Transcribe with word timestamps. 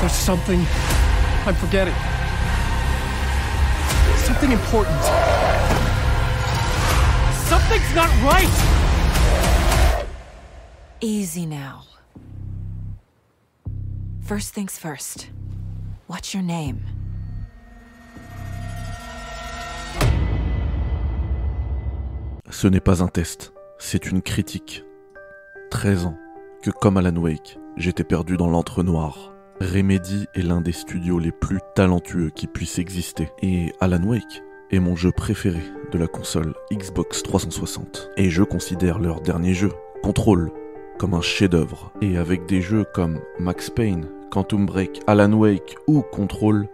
There's 0.00 0.12
something 0.12 0.60
I'm 1.46 1.54
forgetting. 1.54 1.94
Something 4.16 4.52
important. 4.52 5.02
Something's 7.44 7.94
not 7.94 8.08
right! 8.22 8.48
Easy 11.02 11.44
now. 11.44 11.82
First 14.22 14.54
things 14.54 14.78
first. 14.78 15.28
What's 16.06 16.32
your 16.32 16.42
name? 16.42 16.80
Ce 22.48 22.66
n'est 22.68 22.80
pas 22.80 23.02
un 23.02 23.08
test, 23.08 23.52
c'est 23.78 24.10
une 24.10 24.22
critique. 24.22 24.82
13 25.70 26.06
ans, 26.06 26.16
que 26.62 26.70
comme 26.70 26.96
Alan 26.96 27.16
Wake, 27.16 27.58
j'étais 27.76 28.04
perdu 28.04 28.36
dans 28.36 28.48
l'entre-noir. 28.48 29.30
Remedy 29.60 30.26
est 30.34 30.40
l'un 30.40 30.62
des 30.62 30.72
studios 30.72 31.18
les 31.18 31.32
plus 31.32 31.58
talentueux 31.74 32.30
qui 32.34 32.46
puissent 32.46 32.78
exister, 32.78 33.28
et 33.42 33.74
Alan 33.78 34.02
Wake 34.02 34.42
est 34.70 34.78
mon 34.78 34.96
jeu 34.96 35.12
préféré 35.12 35.60
de 35.92 35.98
la 35.98 36.06
console 36.06 36.54
Xbox 36.72 37.22
360. 37.22 38.10
Et 38.16 38.30
je 38.30 38.42
considère 38.42 38.98
leur 38.98 39.20
dernier 39.20 39.52
jeu, 39.52 39.70
Control, 40.02 40.50
comme 40.98 41.12
un 41.12 41.20
chef-d'œuvre. 41.20 41.92
Et 42.00 42.16
avec 42.16 42.46
des 42.46 42.62
jeux 42.62 42.86
comme 42.94 43.20
Max 43.38 43.68
Payne, 43.68 44.08
Quantum 44.30 44.64
Break, 44.64 45.02
Alan 45.06 45.32
Wake 45.34 45.76
ou 45.86 46.00
Control, 46.00 46.66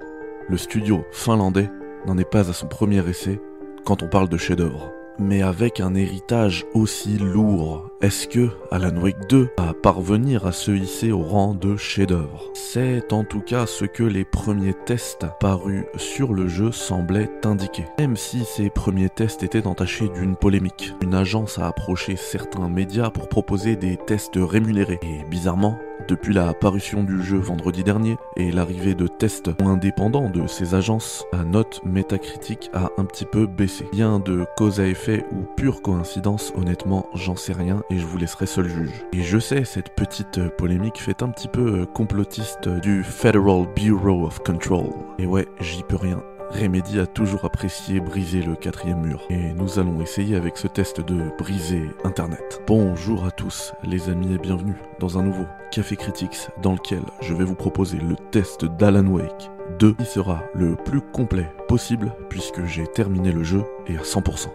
le 0.48 0.56
studio 0.56 1.04
finlandais 1.10 1.68
n'en 2.06 2.16
est 2.18 2.30
pas 2.30 2.48
à 2.48 2.52
son 2.52 2.68
premier 2.68 3.04
essai 3.08 3.40
quand 3.84 4.04
on 4.04 4.08
parle 4.08 4.28
de 4.28 4.36
chef-d'œuvre 4.36 4.92
mais 5.18 5.42
avec 5.42 5.80
un 5.80 5.94
héritage 5.94 6.66
aussi 6.74 7.18
lourd. 7.18 7.88
Est-ce 8.02 8.28
que 8.28 8.50
Alan 8.70 8.94
Wake 9.00 9.26
2 9.30 9.48
va 9.56 9.72
parvenir 9.72 10.46
à 10.46 10.52
se 10.52 10.70
hisser 10.70 11.12
au 11.12 11.22
rang 11.22 11.54
de 11.54 11.78
chef-d'œuvre? 11.78 12.50
C'est 12.52 13.10
en 13.14 13.24
tout 13.24 13.40
cas 13.40 13.64
ce 13.64 13.86
que 13.86 14.02
les 14.02 14.26
premiers 14.26 14.74
tests 14.74 15.24
parus 15.40 15.84
sur 15.96 16.34
le 16.34 16.46
jeu 16.46 16.72
semblaient 16.72 17.30
indiquer. 17.44 17.86
Même 17.98 18.16
si 18.16 18.44
ces 18.44 18.68
premiers 18.68 19.08
tests 19.08 19.42
étaient 19.42 19.66
entachés 19.66 20.10
d'une 20.10 20.36
polémique, 20.36 20.92
une 21.00 21.14
agence 21.14 21.58
a 21.58 21.68
approché 21.68 22.16
certains 22.16 22.68
médias 22.68 23.08
pour 23.08 23.30
proposer 23.30 23.76
des 23.76 23.96
tests 23.96 24.36
rémunérés. 24.36 25.00
Et 25.00 25.24
bizarrement, 25.30 25.78
depuis 26.06 26.34
la 26.34 26.52
parution 26.52 27.02
du 27.02 27.22
jeu 27.22 27.38
vendredi 27.38 27.82
dernier 27.82 28.16
et 28.36 28.52
l'arrivée 28.52 28.94
de 28.94 29.06
tests 29.06 29.50
indépendants 29.60 30.28
de 30.28 30.46
ces 30.46 30.74
agences, 30.74 31.24
la 31.32 31.42
note 31.44 31.80
métacritique 31.84 32.70
a 32.74 32.90
un 32.98 33.04
petit 33.06 33.24
peu 33.24 33.46
baissé. 33.46 33.88
Bien 33.90 34.20
de 34.20 34.46
cause 34.56 34.80
à 34.80 34.86
effet 34.86 35.24
ou 35.32 35.44
pure 35.56 35.82
coïncidence, 35.82 36.52
honnêtement, 36.56 37.06
j'en 37.14 37.34
sais 37.34 37.54
rien 37.54 37.82
et 37.90 37.98
je 37.98 38.06
vous 38.06 38.18
laisserai 38.18 38.46
seul 38.46 38.68
juge. 38.68 39.04
Et 39.12 39.22
je 39.22 39.38
sais, 39.38 39.64
cette 39.64 39.90
petite 39.94 40.40
polémique 40.56 41.00
fait 41.00 41.22
un 41.22 41.28
petit 41.28 41.48
peu 41.48 41.86
complotiste 41.86 42.68
du 42.68 43.02
Federal 43.02 43.66
Bureau 43.74 44.26
of 44.26 44.38
Control. 44.40 44.90
Et 45.18 45.26
ouais, 45.26 45.46
j'y 45.60 45.82
peux 45.82 45.96
rien. 45.96 46.22
Remedy 46.50 47.00
a 47.00 47.06
toujours 47.06 47.44
apprécié 47.44 48.00
briser 48.00 48.40
le 48.40 48.54
quatrième 48.54 49.00
mur. 49.00 49.20
Et 49.30 49.52
nous 49.52 49.78
allons 49.78 50.00
essayer 50.00 50.36
avec 50.36 50.56
ce 50.56 50.68
test 50.68 51.00
de 51.00 51.30
briser 51.38 51.82
Internet. 52.04 52.62
Bonjour 52.66 53.24
à 53.24 53.30
tous 53.30 53.72
les 53.82 54.08
amis 54.08 54.34
et 54.34 54.38
bienvenue 54.38 54.76
dans 55.00 55.18
un 55.18 55.22
nouveau 55.22 55.44
Café 55.72 55.96
Critics 55.96 56.48
dans 56.62 56.72
lequel 56.72 57.02
je 57.20 57.34
vais 57.34 57.44
vous 57.44 57.56
proposer 57.56 57.98
le 57.98 58.14
test 58.30 58.64
d'Alan 58.64 59.06
Wake 59.06 59.50
2 59.78 59.94
qui 59.94 60.04
sera 60.04 60.44
le 60.54 60.76
plus 60.76 61.00
complet 61.00 61.50
possible 61.68 62.12
puisque 62.30 62.64
j'ai 62.64 62.86
terminé 62.86 63.32
le 63.32 63.42
jeu 63.42 63.64
et 63.88 63.96
à 63.96 64.02
100%. 64.02 64.48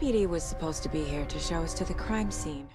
Deputy 0.00 0.26
was 0.26 0.44
supposed 0.44 0.84
to 0.84 0.88
be 0.88 1.02
here 1.02 1.24
to 1.24 1.40
show 1.40 1.60
us 1.60 1.74
to 1.74 1.84
the 1.84 1.92
crime 1.92 2.30
scene. 2.30 2.68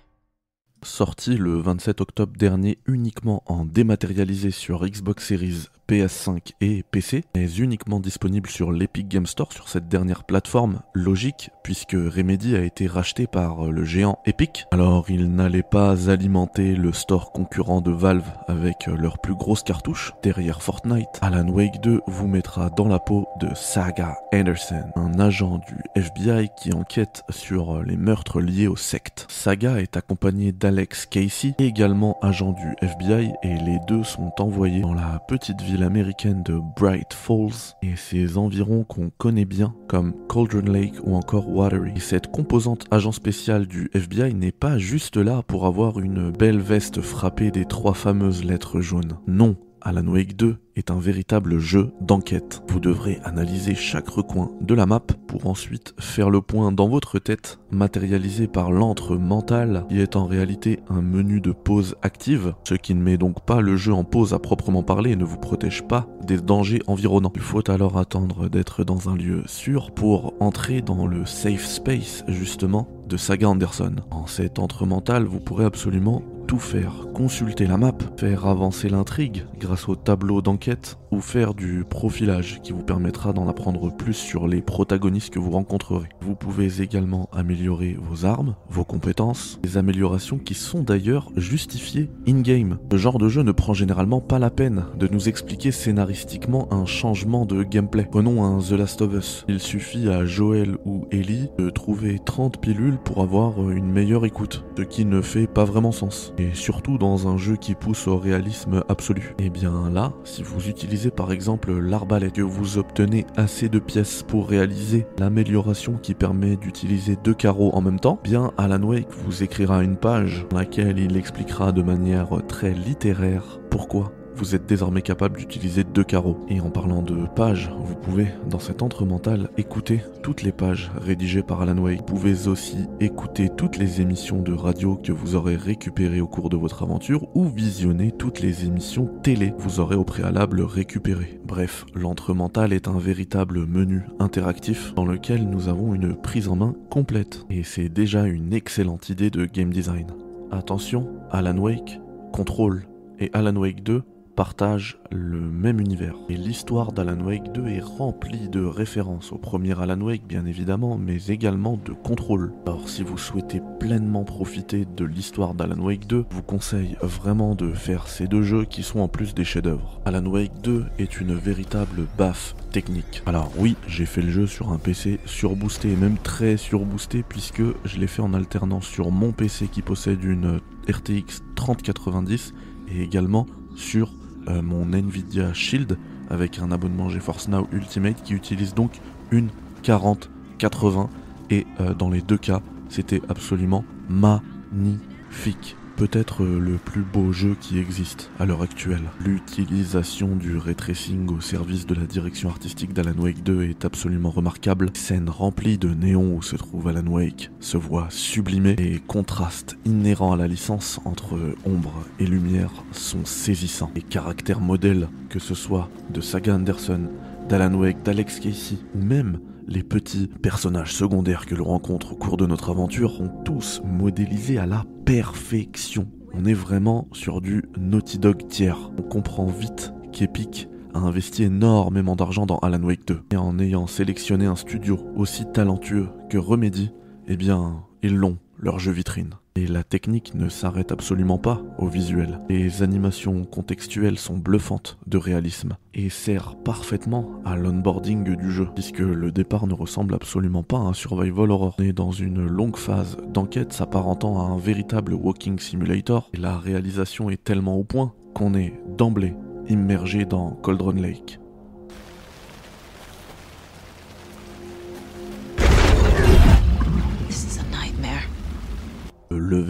Sorti 0.83 1.37
le 1.37 1.59
27 1.59 2.01
octobre 2.01 2.33
dernier 2.37 2.77
uniquement 2.87 3.43
en 3.45 3.65
dématérialisé 3.65 4.51
sur 4.51 4.85
Xbox 4.85 5.27
Series 5.27 5.69
PS5 5.89 6.53
et 6.61 6.83
PC, 6.83 7.23
mais 7.35 7.51
uniquement 7.55 7.99
disponible 7.99 8.49
sur 8.49 8.71
l'Epic 8.71 9.07
Game 9.07 9.25
Store 9.25 9.51
sur 9.51 9.69
cette 9.69 9.87
dernière 9.87 10.23
plateforme, 10.23 10.81
logique, 10.93 11.49
puisque 11.63 11.93
Remedy 11.93 12.55
a 12.55 12.63
été 12.63 12.87
racheté 12.87 13.27
par 13.27 13.69
le 13.69 13.83
géant 13.83 14.19
Epic. 14.25 14.65
Alors 14.71 15.09
il 15.09 15.33
n'allait 15.35 15.63
pas 15.63 16.09
alimenter 16.09 16.75
le 16.75 16.93
store 16.93 17.31
concurrent 17.31 17.81
de 17.81 17.91
Valve 17.91 18.31
avec 18.47 18.87
leur 18.87 19.19
plus 19.19 19.35
grosse 19.35 19.63
cartouche. 19.63 20.13
Derrière 20.23 20.61
Fortnite, 20.61 21.19
Alan 21.21 21.47
Wake 21.49 21.81
2 21.81 22.01
vous 22.07 22.27
mettra 22.27 22.69
dans 22.69 22.87
la 22.87 22.99
peau 22.99 23.27
de 23.39 23.49
Saga 23.53 24.15
Anderson, 24.33 24.85
un 24.95 25.19
agent 25.19 25.59
du 25.67 25.77
FBI 25.95 26.49
qui 26.57 26.73
enquête 26.73 27.23
sur 27.29 27.83
les 27.83 27.97
meurtres 27.97 28.41
liés 28.41 28.67
aux 28.67 28.77
sectes. 28.77 29.25
Saga 29.29 29.81
est 29.81 29.97
accompagné 29.97 30.51
d'Alex 30.73 31.05
Casey, 31.05 31.53
également 31.59 32.17
agent 32.23 32.53
du 32.53 32.73
FBI, 32.81 33.31
et 33.43 33.53
les 33.63 33.77
deux 33.87 34.03
sont 34.03 34.31
envoyés 34.39 34.81
dans 34.81 34.95
la 34.95 35.19
petite 35.27 35.61
ville 35.61 35.83
américaine 35.83 36.41
de 36.41 36.59
Bright 36.75 37.13
Falls 37.13 37.75
et 37.83 37.95
ses 37.95 38.39
environs 38.39 38.83
qu'on 38.83 39.11
connaît 39.11 39.45
bien 39.45 39.75
comme 39.87 40.13
Cauldron 40.27 40.71
Lake 40.71 40.95
ou 41.03 41.15
encore 41.15 41.47
Watery. 41.47 41.91
Et 41.95 41.99
cette 41.99 42.31
composante 42.31 42.85
agent 42.89 43.11
spécial 43.11 43.67
du 43.67 43.91
FBI 43.93 44.33
n'est 44.33 44.51
pas 44.51 44.79
juste 44.79 45.17
là 45.17 45.43
pour 45.45 45.67
avoir 45.67 45.99
une 45.99 46.31
belle 46.31 46.59
veste 46.59 47.01
frappée 47.01 47.51
des 47.51 47.65
trois 47.65 47.93
fameuses 47.93 48.43
lettres 48.43 48.81
jaunes. 48.81 49.19
Non, 49.27 49.55
Alan 49.85 50.07
Wake 50.07 50.37
2 50.37 50.55
est 50.77 50.91
un 50.91 50.99
véritable 50.99 51.59
jeu 51.59 51.91
d'enquête. 51.99 52.63
Vous 52.69 52.79
devrez 52.79 53.19
analyser 53.25 53.75
chaque 53.75 54.07
recoin 54.07 54.49
de 54.61 54.73
la 54.73 54.85
map 54.85 55.01
pour 55.27 55.45
ensuite 55.47 55.93
faire 55.99 56.29
le 56.29 56.41
point 56.41 56.71
dans 56.71 56.87
votre 56.87 57.19
tête, 57.19 57.59
matérialisé 57.69 58.47
par 58.47 58.71
l'antre 58.71 59.17
mental, 59.17 59.85
qui 59.89 59.99
est 59.99 60.15
en 60.15 60.25
réalité 60.25 60.79
un 60.89 61.01
menu 61.01 61.41
de 61.41 61.51
pause 61.51 61.95
active, 62.01 62.53
ce 62.63 62.75
qui 62.75 62.95
ne 62.95 63.03
met 63.03 63.17
donc 63.17 63.45
pas 63.45 63.59
le 63.59 63.75
jeu 63.75 63.93
en 63.93 64.05
pause 64.05 64.33
à 64.33 64.39
proprement 64.39 64.83
parler 64.83 65.11
et 65.11 65.15
ne 65.17 65.25
vous 65.25 65.37
protège 65.37 65.83
pas 65.83 66.07
des 66.23 66.37
dangers 66.37 66.81
environnants. 66.87 67.33
Il 67.35 67.41
faut 67.41 67.69
alors 67.69 67.97
attendre 67.97 68.47
d'être 68.47 68.85
dans 68.85 69.09
un 69.09 69.17
lieu 69.17 69.43
sûr 69.47 69.91
pour 69.91 70.33
entrer 70.39 70.81
dans 70.81 71.07
le 71.07 71.25
safe 71.25 71.65
space 71.65 72.23
justement 72.29 72.87
de 73.09 73.17
Saga 73.17 73.49
Anderson. 73.49 73.95
En 74.11 74.27
cet 74.27 74.59
antre 74.59 74.85
mental, 74.85 75.25
vous 75.25 75.41
pourrez 75.41 75.65
absolument 75.65 76.23
faire, 76.59 77.07
consulter 77.13 77.65
la 77.65 77.77
map, 77.77 77.97
faire 78.17 78.45
avancer 78.45 78.89
l'intrigue 78.89 79.45
grâce 79.59 79.87
au 79.87 79.95
tableau 79.95 80.41
d'enquête 80.41 80.97
ou 81.11 81.21
faire 81.21 81.53
du 81.53 81.85
profilage 81.87 82.59
qui 82.63 82.71
vous 82.71 82.83
permettra 82.83 83.33
d'en 83.33 83.47
apprendre 83.47 83.95
plus 83.95 84.13
sur 84.13 84.47
les 84.47 84.61
protagonistes 84.61 85.31
que 85.31 85.39
vous 85.39 85.51
rencontrerez. 85.51 86.09
Vous 86.21 86.35
pouvez 86.35 86.81
également 86.81 87.29
améliorer 87.31 87.97
vos 88.01 88.25
armes, 88.25 88.55
vos 88.69 88.83
compétences, 88.83 89.59
des 89.61 89.77
améliorations 89.77 90.39
qui 90.39 90.55
sont 90.55 90.81
d'ailleurs 90.81 91.31
justifiées 91.35 92.09
in-game. 92.27 92.77
Ce 92.91 92.97
genre 92.97 93.19
de 93.19 93.29
jeu 93.29 93.43
ne 93.43 93.51
prend 93.51 93.73
généralement 93.73 94.21
pas 94.21 94.39
la 94.39 94.49
peine 94.49 94.85
de 94.97 95.07
nous 95.07 95.29
expliquer 95.29 95.71
scénaristiquement 95.71 96.71
un 96.73 96.85
changement 96.85 97.45
de 97.45 97.63
gameplay. 97.63 98.07
Prenons 98.09 98.43
un 98.43 98.59
The 98.59 98.71
Last 98.71 99.01
of 99.01 99.13
Us. 99.13 99.45
Il 99.47 99.59
suffit 99.59 100.09
à 100.09 100.25
Joel 100.25 100.77
ou 100.85 101.05
Ellie 101.11 101.49
de 101.57 101.69
trouver 101.69 102.19
30 102.23 102.59
pilules 102.59 102.97
pour 103.03 103.21
avoir 103.21 103.69
une 103.69 103.91
meilleure 103.91 104.25
écoute, 104.25 104.63
ce 104.77 104.83
qui 104.83 105.05
ne 105.05 105.21
fait 105.21 105.47
pas 105.47 105.65
vraiment 105.65 105.91
sens. 105.91 106.33
Surtout 106.53 106.97
dans 106.97 107.27
un 107.27 107.37
jeu 107.37 107.55
qui 107.55 107.75
pousse 107.75 108.07
au 108.07 108.17
réalisme 108.17 108.83
absolu. 108.89 109.35
Et 109.39 109.49
bien 109.49 109.89
là, 109.89 110.13
si 110.23 110.43
vous 110.43 110.67
utilisez 110.67 111.11
par 111.11 111.31
exemple 111.31 111.71
l'arbalète, 111.79 112.33
que 112.33 112.41
vous 112.41 112.77
obtenez 112.77 113.25
assez 113.35 113.69
de 113.69 113.79
pièces 113.79 114.23
pour 114.23 114.49
réaliser 114.49 115.05
l'amélioration 115.19 115.99
qui 116.01 116.13
permet 116.13 116.55
d'utiliser 116.55 117.15
deux 117.23 117.33
carreaux 117.33 117.71
en 117.73 117.81
même 117.81 117.99
temps, 117.99 118.19
bien 118.23 118.51
Alan 118.57 118.81
Wake 118.81 119.11
vous 119.11 119.43
écrira 119.43 119.83
une 119.83 119.97
page 119.97 120.45
dans 120.49 120.57
laquelle 120.57 120.97
il 120.97 121.15
expliquera 121.15 121.71
de 121.71 121.83
manière 121.83 122.29
très 122.47 122.73
littéraire 122.73 123.59
pourquoi 123.69 124.11
vous 124.35 124.55
êtes 124.55 124.65
désormais 124.65 125.01
capable 125.01 125.37
d'utiliser 125.37 125.83
deux 125.83 126.03
carreaux. 126.03 126.37
Et 126.49 126.59
en 126.61 126.69
parlant 126.69 127.01
de 127.01 127.25
pages, 127.35 127.71
vous 127.79 127.95
pouvez, 127.95 128.27
dans 128.49 128.59
cet 128.59 128.81
entre 128.81 129.05
mental, 129.05 129.49
écouter 129.57 130.01
toutes 130.21 130.43
les 130.43 130.51
pages 130.51 130.91
rédigées 130.99 131.43
par 131.43 131.61
Alan 131.61 131.77
Wake. 131.77 131.99
Vous 131.99 132.05
pouvez 132.05 132.47
aussi 132.47 132.77
écouter 132.99 133.49
toutes 133.55 133.77
les 133.77 134.01
émissions 134.01 134.41
de 134.41 134.53
radio 134.53 134.95
que 134.95 135.11
vous 135.11 135.35
aurez 135.35 135.55
récupérées 135.55 136.21
au 136.21 136.27
cours 136.27 136.49
de 136.49 136.57
votre 136.57 136.83
aventure 136.83 137.27
ou 137.35 137.45
visionner 137.45 138.11
toutes 138.11 138.39
les 138.39 138.65
émissions 138.65 139.09
télé 139.21 139.51
que 139.51 139.61
vous 139.61 139.79
aurez 139.79 139.95
au 139.95 140.03
préalable 140.03 140.61
récupérées. 140.61 141.39
Bref, 141.45 141.85
l'entre 141.93 142.33
mental 142.33 142.73
est 142.73 142.87
un 142.87 142.97
véritable 142.97 143.65
menu 143.65 144.03
interactif 144.19 144.93
dans 144.95 145.05
lequel 145.05 145.49
nous 145.49 145.69
avons 145.69 145.93
une 145.93 146.15
prise 146.15 146.47
en 146.47 146.55
main 146.55 146.75
complète. 146.89 147.45
Et 147.49 147.63
c'est 147.63 147.89
déjà 147.89 148.25
une 148.25 148.53
excellente 148.53 149.09
idée 149.09 149.29
de 149.29 149.45
game 149.45 149.71
design. 149.71 150.07
Attention, 150.51 151.09
Alan 151.31 151.57
Wake, 151.57 151.99
Control 152.31 152.85
et 153.19 153.29
Alan 153.33 153.55
Wake 153.55 153.83
2 153.83 154.03
partagent 154.35 154.99
le 155.11 155.39
même 155.39 155.79
univers. 155.79 156.15
Et 156.29 156.35
l'histoire 156.35 156.91
d'Alan 156.91 157.19
Wake 157.21 157.51
2 157.53 157.67
est 157.67 157.81
remplie 157.81 158.49
de 158.49 158.63
références 158.63 159.31
au 159.31 159.37
premier 159.37 159.79
Alan 159.79 159.99
Wake 160.01 160.27
bien 160.27 160.45
évidemment, 160.45 160.97
mais 160.97 161.25
également 161.27 161.79
de 161.83 161.93
contrôle. 161.93 162.53
Alors 162.65 162.89
si 162.89 163.03
vous 163.03 163.17
souhaitez 163.17 163.61
pleinement 163.79 164.23
profiter 164.23 164.85
de 164.85 165.05
l'histoire 165.05 165.53
d'Alan 165.53 165.79
Wake 165.79 166.07
2, 166.07 166.25
je 166.29 166.35
vous 166.35 166.43
conseille 166.43 166.97
vraiment 167.01 167.55
de 167.55 167.71
faire 167.71 168.07
ces 168.07 168.27
deux 168.27 168.43
jeux 168.43 168.65
qui 168.65 168.83
sont 168.83 168.99
en 168.99 169.07
plus 169.07 169.33
des 169.33 169.43
chefs-d'œuvre. 169.43 170.01
Alan 170.05 170.25
Wake 170.25 170.61
2 170.63 170.85
est 170.99 171.19
une 171.19 171.33
véritable 171.33 172.07
baffe 172.17 172.55
technique. 172.71 173.23
Alors 173.25 173.51
oui, 173.57 173.75
j'ai 173.87 174.05
fait 174.05 174.21
le 174.21 174.31
jeu 174.31 174.47
sur 174.47 174.71
un 174.71 174.77
PC 174.77 175.19
surboosté, 175.25 175.91
et 175.91 175.95
même 175.95 176.17
très 176.17 176.57
surboosté, 176.57 177.23
puisque 177.27 177.63
je 177.85 177.99
l'ai 177.99 178.07
fait 178.07 178.21
en 178.21 178.33
alternance 178.33 178.85
sur 178.85 179.11
mon 179.11 179.31
PC 179.31 179.67
qui 179.67 179.81
possède 179.81 180.23
une 180.23 180.59
RTX 180.89 181.43
3090 181.55 182.53
et 182.91 183.01
également 183.01 183.45
sur 183.75 184.11
euh, 184.47 184.61
mon 184.61 184.93
Nvidia 184.93 185.53
Shield 185.53 185.97
avec 186.29 186.59
un 186.59 186.71
abonnement 186.71 187.09
GeForce 187.09 187.47
Now 187.47 187.67
Ultimate 187.71 188.21
qui 188.23 188.33
utilise 188.33 188.73
donc 188.73 188.99
une 189.31 189.49
4080 189.83 191.09
et 191.49 191.65
euh, 191.79 191.93
dans 191.93 192.09
les 192.09 192.21
deux 192.21 192.37
cas 192.37 192.61
c'était 192.89 193.21
absolument 193.29 193.83
magnifique 194.09 195.75
peut-être 195.95 196.43
euh, 196.43 196.59
le 196.59 196.77
plus 196.77 197.01
beau 197.01 197.31
jeu 197.31 197.55
qui 197.59 197.79
existe 197.79 198.31
à 198.39 198.45
l'heure 198.45 198.61
actuelle. 198.61 199.03
L'utilisation 199.23 200.35
du 200.35 200.57
ray 200.57 200.75
tracing 200.75 201.29
au 201.29 201.41
service 201.41 201.85
de 201.85 201.95
la 201.95 202.05
direction 202.05 202.49
artistique 202.49 202.93
d'Alan 202.93 203.17
Wake 203.17 203.43
2 203.43 203.63
est 203.63 203.85
absolument 203.85 204.29
remarquable. 204.29 204.89
Scène 204.93 205.29
remplie 205.29 205.77
de 205.77 205.89
néons 205.89 206.35
où 206.35 206.41
se 206.41 206.55
trouve 206.55 206.87
Alan 206.87 207.07
Wake 207.07 207.51
se 207.59 207.77
voit 207.77 208.07
sublimée 208.09 208.75
et 208.77 208.99
contrastes 208.99 209.77
inhérents 209.85 210.33
à 210.33 210.37
la 210.37 210.47
licence 210.47 210.99
entre 211.05 211.37
ombre 211.65 212.03
et 212.19 212.25
lumière 212.25 212.71
sont 212.91 213.25
saisissants. 213.25 213.91
Les 213.95 214.01
caractères 214.01 214.61
modèles, 214.61 215.09
que 215.29 215.39
ce 215.39 215.55
soit 215.55 215.89
de 216.09 216.21
Saga 216.21 216.55
Anderson, 216.55 217.09
d'Alan 217.49 217.73
Wake, 217.75 218.03
d'Alex 218.03 218.39
Casey 218.39 218.77
ou 218.95 219.03
même 219.03 219.39
les 219.67 219.83
petits 219.83 220.27
personnages 220.41 220.93
secondaires 220.93 221.45
que 221.45 221.55
l'on 221.55 221.65
rencontre 221.65 222.13
au 222.13 222.15
cours 222.15 222.37
de 222.37 222.45
notre 222.45 222.69
aventure 222.69 223.21
ont 223.21 223.29
tous 223.43 223.81
modélisé 223.83 224.57
à 224.57 224.65
la 224.65 224.85
perfection. 225.05 226.07
On 226.33 226.45
est 226.45 226.53
vraiment 226.53 227.07
sur 227.11 227.41
du 227.41 227.63
Naughty 227.77 228.17
Dog 228.19 228.47
tiers. 228.47 228.91
On 228.97 229.03
comprend 229.03 229.45
vite 229.45 229.93
qu'Epic 230.11 230.67
a 230.93 230.99
investi 230.99 231.43
énormément 231.43 232.15
d'argent 232.15 232.45
dans 232.45 232.57
Alan 232.57 232.83
Wake 232.83 233.05
2. 233.07 233.21
Et 233.31 233.37
en 233.37 233.59
ayant 233.59 233.87
sélectionné 233.87 234.45
un 234.45 234.55
studio 234.55 234.99
aussi 235.15 235.45
talentueux 235.51 236.09
que 236.29 236.37
Remedy, 236.37 236.91
eh 237.27 237.37
bien, 237.37 237.83
ils 238.01 238.15
l'ont, 238.15 238.37
leur 238.57 238.79
jeu 238.79 238.91
vitrine. 238.91 239.35
Et 239.55 239.67
la 239.67 239.83
technique 239.83 240.33
ne 240.33 240.49
s'arrête 240.49 240.91
absolument 240.91 241.37
pas 241.37 241.61
au 241.77 241.87
visuel. 241.87 242.39
Les 242.49 242.81
animations 242.81 243.45
contextuelles 243.45 244.17
sont 244.17 244.37
bluffantes 244.37 244.97
de 245.05 245.17
réalisme 245.17 245.77
et 245.93 246.09
servent 246.09 246.55
parfaitement 246.63 247.29
à 247.45 247.55
l'onboarding 247.55 248.35
du 248.35 248.51
jeu, 248.51 248.67
puisque 248.73 248.99
le 248.99 249.31
départ 249.31 249.67
ne 249.67 249.75
ressemble 249.75 250.15
absolument 250.15 250.63
pas 250.63 250.77
à 250.77 250.81
un 250.81 250.93
survival 250.93 251.51
horror. 251.51 251.75
On 251.77 251.83
est 251.83 251.93
dans 251.93 252.11
une 252.11 252.47
longue 252.47 252.77
phase 252.77 253.17
d'enquête 253.31 253.73
s'apparentant 253.73 254.39
à 254.39 254.51
un 254.51 254.57
véritable 254.57 255.13
walking 255.13 255.59
simulator, 255.59 256.31
et 256.33 256.37
la 256.37 256.57
réalisation 256.57 257.29
est 257.29 257.43
tellement 257.43 257.77
au 257.77 257.83
point 257.83 258.13
qu'on 258.33 258.55
est 258.55 258.73
d'emblée 258.97 259.35
immergé 259.69 260.25
dans 260.25 260.51
Coldron 260.51 260.93
Lake. 260.93 261.39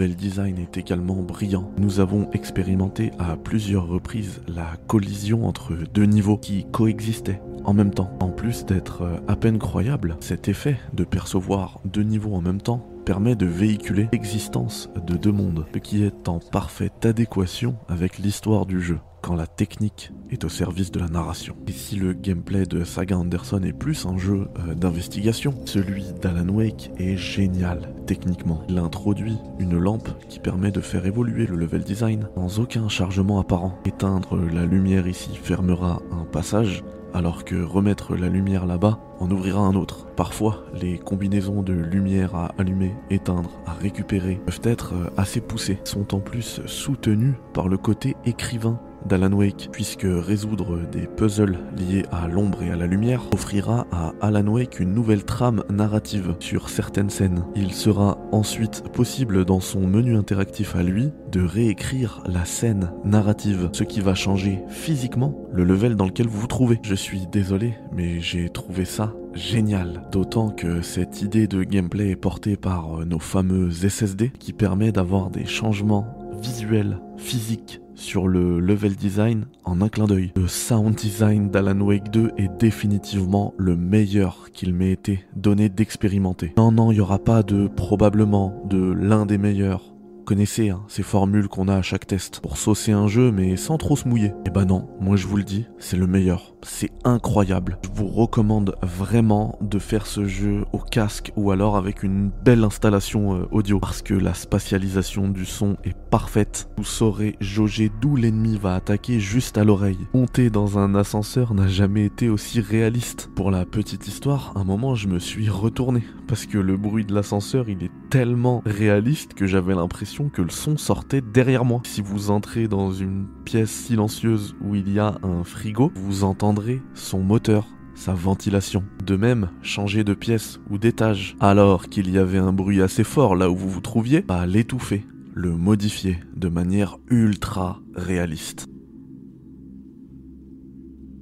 Level 0.04 0.16
design 0.16 0.60
est 0.60 0.78
également 0.78 1.22
brillant. 1.22 1.72
Nous 1.78 2.00
avons 2.00 2.30
expérimenté 2.32 3.12
à 3.20 3.38
plusieurs 3.38 3.88
reprises 3.88 4.42
la 4.48 4.76
collision 4.88 5.48
entre 5.48 5.76
deux 5.94 6.04
niveaux 6.04 6.38
qui 6.38 6.66
coexistaient 6.72 7.42
en 7.64 7.74
même 7.74 7.94
temps. 7.94 8.18
En 8.20 8.30
plus 8.30 8.66
d'être 8.66 9.04
euh, 9.04 9.18
à 9.28 9.38
peine 9.38 9.60
croyable, 9.60 10.18
cet 10.20 10.50
effet 10.50 10.78
de 10.94 11.06
percevoir 11.06 11.80
deux 11.86 12.04
niveaux 12.04 12.34
en 12.34 12.42
même 12.42 12.62
temps 12.62 12.93
permet 13.04 13.36
de 13.36 13.46
véhiculer 13.46 14.10
l'existence 14.12 14.90
de 14.96 15.16
deux 15.18 15.32
mondes, 15.32 15.66
ce 15.74 15.80
qui 15.80 16.04
est 16.04 16.28
en 16.28 16.40
parfaite 16.40 17.06
adéquation 17.06 17.76
avec 17.88 18.18
l'histoire 18.18 18.66
du 18.66 18.82
jeu 18.82 19.00
quand 19.24 19.36
la 19.36 19.48
technique 19.48 20.12
est 20.32 20.44
au 20.44 20.50
service 20.50 20.92
de 20.92 21.00
la 21.00 21.08
narration. 21.08 21.56
Et 21.66 21.72
si 21.72 21.96
le 21.96 22.12
gameplay 22.12 22.66
de 22.66 22.84
Saga 22.84 23.18
Anderson 23.18 23.64
est 23.64 23.72
plus 23.72 24.06
un 24.06 24.18
jeu 24.18 24.50
euh, 24.60 24.76
d'investigation, 24.76 25.56
celui 25.66 26.04
d'Alan 26.22 26.50
Wake 26.50 26.92
est 26.98 27.16
génial 27.16 27.94
techniquement. 28.06 28.64
Il 28.68 28.78
introduit 28.78 29.38
une 29.60 29.78
lampe 29.78 30.10
qui 30.28 30.40
permet 30.40 30.72
de 30.72 30.82
faire 30.82 31.06
évoluer 31.06 31.48
le 31.48 31.56
level 31.56 31.84
design 31.84 32.28
sans 32.36 32.60
aucun 32.60 32.90
chargement 32.90 33.40
apparent. 33.40 33.80
Éteindre 33.86 34.36
la 34.36 34.66
lumière 34.66 35.08
ici 35.08 35.32
fermera 35.42 36.02
un 36.12 36.26
passage 36.26 36.84
alors 37.14 37.46
que 37.46 37.62
remettre 37.62 38.16
la 38.16 38.30
lumière 38.30 38.66
là-bas 38.66 39.00
en 39.20 39.30
ouvrira 39.32 39.62
un 39.62 39.76
autre. 39.76 40.08
Parfois, 40.16 40.64
les 40.74 40.98
combinaisons 40.98 41.62
de 41.62 41.74
lumière 41.74 42.36
à 42.36 42.54
allumer, 42.58 42.96
éteindre, 43.10 43.52
à 43.66 43.74
récupérer 43.74 44.42
peuvent 44.46 44.62
être 44.64 44.94
euh, 44.94 45.10
assez 45.18 45.42
poussées, 45.42 45.80
sont 45.84 46.14
en 46.16 46.20
plus 46.20 46.62
soutenues 46.66 47.36
par 47.54 47.68
le 47.68 47.78
côté 47.78 48.16
écrivain 48.26 48.80
d'Alan 49.08 49.34
Wake, 49.34 49.70
puisque 49.72 50.06
résoudre 50.06 50.80
des 50.92 51.08
puzzles 51.08 51.60
liés 51.78 52.06
à 52.12 52.28
l'ombre 52.28 52.64
et 52.64 52.72
à 52.72 52.76
la 52.76 52.88
lumière 52.88 53.24
offrira 53.34 53.88
à 53.92 54.14
Alan 54.22 54.48
Wake 54.48 54.80
une 54.80 54.94
nouvelle 54.94 55.24
trame 55.24 55.64
narrative 55.70 56.36
sur 56.40 56.70
certaines 56.70 57.10
scènes. 57.10 57.46
Il 57.56 57.74
sera 57.74 58.18
ensuite 58.32 58.84
possible 58.94 59.46
dans 59.46 59.60
son 59.60 59.82
menu 59.82 60.16
interactif 60.16 60.76
à 60.76 60.84
lui 60.84 61.12
de 61.32 61.42
réécrire 61.42 62.24
la 62.26 62.46
scène 62.46 62.92
narrative, 63.04 63.70
ce 63.74 63.84
qui 63.84 64.02
va 64.02 64.16
changer 64.16 64.60
physiquement 64.70 65.36
le 65.52 65.64
level 65.64 65.96
dans 65.96 66.06
lequel 66.06 66.28
vous 66.28 66.42
vous 66.42 66.48
trouvez. 66.48 66.80
Je 66.84 66.96
suis 66.96 67.28
désolé, 67.28 67.76
mais 67.92 68.20
j'ai 68.20 68.50
trouvé 68.50 68.86
ça 68.86 69.14
génial. 69.34 70.04
D'autant 70.12 70.50
que 70.50 70.82
cette 70.82 71.22
idée 71.22 71.48
de 71.48 71.64
gameplay 71.64 72.10
est 72.10 72.16
portée 72.16 72.56
par 72.56 73.06
nos 73.06 73.20
fameux 73.20 73.72
SSD 73.72 74.32
qui 74.40 74.54
permet 74.54 74.92
d'avoir 74.92 75.30
des 75.30 75.46
changements 75.46 76.23
visuels, 76.44 77.00
physiques 77.16 77.82
sur 77.96 78.28
le 78.28 78.60
level 78.60 78.96
design 78.96 79.46
en 79.64 79.82
un 79.82 79.88
clin 79.88 80.06
d'œil. 80.06 80.34
Le 80.36 80.48
sound 80.48 80.96
design 80.96 81.50
d'Alan 81.50 81.80
Wake 81.80 82.12
2 82.12 82.32
est 82.38 82.52
définitivement 82.60 83.54
le 83.58 83.78
meilleur 83.78 84.50
qu'il 84.52 84.74
m'ait 84.74 84.92
été 84.92 85.24
donné 85.38 85.70
d'expérimenter. 85.70 86.54
Non, 86.58 86.72
non, 86.72 86.92
il 86.92 86.96
n'y 86.96 87.02
aura 87.02 87.20
pas 87.20 87.44
de 87.44 87.68
probablement 87.68 88.62
de 88.70 88.92
l'un 88.92 89.26
des 89.26 89.38
meilleurs 89.38 89.93
connaissez 90.24 90.70
hein, 90.70 90.84
ces 90.88 91.04
formules 91.04 91.48
qu'on 91.48 91.68
a 91.68 91.76
à 91.76 91.82
chaque 91.82 92.08
test 92.08 92.40
pour 92.42 92.58
saucer 92.58 92.92
un 92.92 93.08
jeu 93.08 93.32
mais 93.32 93.58
sans 93.58 93.78
trop 93.78 93.96
se 93.96 94.08
mouiller. 94.08 94.28
Et 94.28 94.48
eh 94.48 94.50
ben 94.50 94.66
non, 94.66 94.88
moi 95.00 95.16
je 95.16 95.28
vous 95.28 95.38
le 95.38 95.44
dis, 95.44 95.68
c'est 95.80 95.98
le 95.98 96.08
meilleur. 96.08 96.56
C'est 96.64 96.92
incroyable. 97.04 97.78
Je 97.84 97.90
vous 97.94 98.08
recommande 98.08 98.76
vraiment 98.82 99.58
de 99.62 99.80
faire 99.80 100.06
ce 100.06 100.26
jeu 100.26 100.66
au 100.72 100.80
casque 100.80 101.32
ou 101.36 101.52
alors 101.52 101.76
avec 101.76 102.04
une 102.04 102.32
belle 102.44 102.64
installation 102.64 103.36
euh, 103.36 103.46
audio 103.52 103.80
parce 103.80 104.02
que 104.02 104.14
la 104.14 104.34
spatialisation 104.34 105.28
du 105.28 105.46
son 105.46 105.76
est 105.84 105.96
parfaite. 106.10 106.70
Vous 106.78 106.86
saurez 106.86 107.36
jauger 107.42 107.92
d'où 108.02 108.16
l'ennemi 108.16 108.58
va 108.58 108.76
attaquer 108.76 109.20
juste 109.20 109.58
à 109.58 109.64
l'oreille. 109.64 110.08
Monter 110.14 110.50
dans 110.50 110.78
un 110.80 110.96
ascenseur 110.96 111.54
n'a 111.54 111.68
jamais 111.68 112.06
été 112.06 112.30
aussi 112.30 112.62
réaliste. 112.62 113.30
Pour 113.36 113.52
la 113.52 113.66
petite 113.66 114.08
histoire, 114.08 114.54
un 114.56 114.64
moment 114.64 114.96
je 114.96 115.08
me 115.08 115.20
suis 115.20 115.50
retourné 115.50 116.04
parce 116.28 116.46
que 116.46 116.58
le 116.58 116.78
bruit 116.78 117.06
de 117.06 117.14
l'ascenseur 117.14 117.68
il 117.68 117.84
est 117.84 117.92
tellement 118.10 118.62
réaliste 118.66 119.34
que 119.34 119.48
j'avais 119.48 119.76
l'impression 119.76 120.13
que 120.34 120.42
le 120.42 120.50
son 120.50 120.78
sortait 120.78 121.22
derrière 121.22 121.66
moi. 121.66 121.82
Si 121.86 122.02
vous 122.02 122.30
entrez 122.30 122.68
dans 122.68 122.92
une 122.92 123.26
pièce 123.46 123.72
silencieuse 123.72 124.56
où 124.62 124.76
il 124.76 124.92
y 124.92 125.00
a 125.00 125.18
un 125.24 125.44
frigo, 125.44 125.92
vous 125.96 126.24
entendrez 126.24 126.82
son 126.94 127.20
moteur 127.20 127.66
sa 127.96 128.14
ventilation. 128.14 128.84
De 129.06 129.16
même, 129.16 129.50
changer 129.62 130.04
de 130.04 130.14
pièce 130.14 130.60
ou 130.70 130.78
d'étage 130.78 131.36
alors 131.40 131.90
qu'il 131.90 132.10
y 132.10 132.18
avait 132.18 132.40
un 132.40 132.54
bruit 132.54 132.82
assez 132.82 133.04
fort 133.04 133.36
là 133.36 133.50
où 133.50 133.56
vous 133.56 133.70
vous 133.70 133.82
trouviez, 133.82 134.22
bah 134.22 134.46
l'étouffer, 134.46 135.06
le 135.34 135.52
modifier 135.52 136.20
de 136.36 136.50
manière 136.50 136.98
ultra 137.10 137.80
réaliste. 137.96 138.68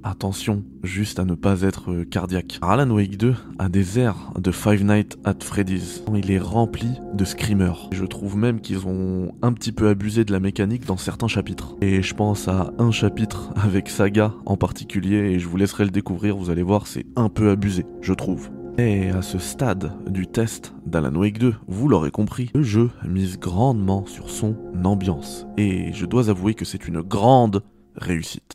Attention, 0.04 0.64
juste 0.82 1.20
à 1.20 1.24
ne 1.24 1.34
pas 1.34 1.62
être 1.62 1.92
euh, 1.92 2.04
cardiaque. 2.04 2.58
Alan 2.60 2.90
Wake 2.90 3.16
2 3.16 3.34
a 3.60 3.68
des 3.68 4.00
airs 4.00 4.32
de 4.36 4.50
Five 4.50 4.82
Nights 4.82 5.16
at 5.24 5.36
Freddy's. 5.40 6.02
Il 6.12 6.30
est 6.32 6.40
rempli 6.40 6.88
de 7.14 7.24
screamers. 7.24 7.88
Je 7.92 8.04
trouve 8.04 8.36
même 8.36 8.60
qu'ils 8.60 8.86
ont 8.86 9.32
un 9.42 9.52
petit 9.52 9.70
peu 9.70 9.88
abusé 9.88 10.24
de 10.24 10.32
la 10.32 10.40
mécanique 10.40 10.86
dans 10.86 10.96
certains 10.96 11.28
chapitres. 11.28 11.76
Et 11.80 12.02
je 12.02 12.14
pense 12.14 12.48
à 12.48 12.72
un 12.78 12.90
chapitre 12.90 13.50
avec 13.54 13.88
Saga 13.88 14.34
en 14.44 14.56
particulier, 14.56 15.18
et 15.18 15.38
je 15.38 15.46
vous 15.46 15.56
laisserai 15.56 15.84
le 15.84 15.90
découvrir, 15.90 16.36
vous 16.36 16.50
allez 16.50 16.64
voir, 16.64 16.88
c'est 16.88 17.06
un 17.14 17.28
peu 17.28 17.50
abusé, 17.50 17.86
je 18.00 18.12
trouve. 18.12 18.50
Et 18.78 19.10
à 19.10 19.20
ce 19.20 19.38
stade 19.38 19.92
du 20.10 20.26
test 20.26 20.72
d'Alan 20.86 21.14
Wake 21.14 21.38
2, 21.38 21.54
vous 21.68 21.88
l'aurez 21.88 22.10
compris, 22.10 22.50
le 22.54 22.62
jeu 22.62 22.90
mise 23.06 23.38
grandement 23.38 24.06
sur 24.06 24.30
son 24.30 24.56
ambiance. 24.82 25.46
Et 25.58 25.92
je 25.92 26.06
dois 26.06 26.30
avouer 26.30 26.54
que 26.54 26.64
c'est 26.64 26.88
une 26.88 27.02
grande 27.02 27.62